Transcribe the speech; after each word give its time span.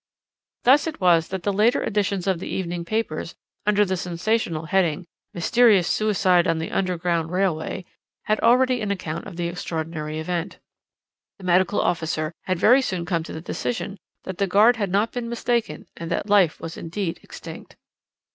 "Thus 0.63 0.87
it 0.87 0.99
was 0.99 1.27
that 1.27 1.43
the 1.43 1.53
later 1.53 1.83
editions 1.83 2.25
of 2.25 2.39
the 2.39 2.47
evening 2.47 2.85
papers, 2.85 3.35
under 3.67 3.85
the 3.85 3.95
sensational 3.95 4.65
heading, 4.65 5.05
'Mysterious 5.31 5.87
Suicide 5.87 6.47
on 6.47 6.57
the 6.57 6.71
Underground 6.71 7.29
Railway,' 7.31 7.85
had 8.23 8.39
already 8.39 8.81
an 8.81 8.89
account 8.89 9.27
of 9.27 9.35
the 9.35 9.45
extraordinary 9.47 10.17
event. 10.17 10.57
The 11.37 11.45
medical 11.45 11.79
officer 11.79 12.33
had 12.45 12.57
very 12.57 12.81
soon 12.81 13.05
come 13.05 13.21
to 13.21 13.31
the 13.33 13.41
decision 13.41 13.99
that 14.23 14.39
the 14.39 14.47
guard 14.47 14.77
had 14.77 14.89
not 14.89 15.11
been 15.11 15.29
mistaken, 15.29 15.85
and 15.95 16.09
that 16.09 16.27
life 16.27 16.59
was 16.59 16.77
indeed 16.77 17.19
extinct. 17.21 17.75